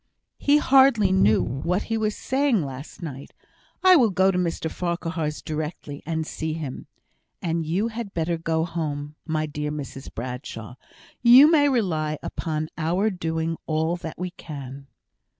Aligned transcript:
"He 0.39 0.57
hardly 0.57 1.11
knew 1.11 1.43
what 1.43 1.83
he 1.83 1.95
was 1.95 2.15
saying 2.17 2.63
last 2.65 3.03
night. 3.03 3.33
I 3.83 3.95
will 3.95 4.09
go 4.09 4.31
to 4.31 4.37
Mr 4.39 4.67
Farquhar's 4.71 5.43
directly, 5.43 6.01
and 6.07 6.25
see 6.25 6.53
him; 6.53 6.87
and 7.39 7.67
you 7.67 7.89
had 7.89 8.15
better 8.15 8.39
go 8.39 8.65
home, 8.65 9.13
my 9.27 9.45
dear 9.45 9.69
Mrs 9.69 10.11
Bradshaw; 10.11 10.73
you 11.21 11.51
may 11.51 11.69
rely 11.69 12.17
upon 12.23 12.69
our 12.79 13.11
doing 13.11 13.57
all 13.67 13.95
that 13.97 14.17
we 14.17 14.31
can." 14.31 14.87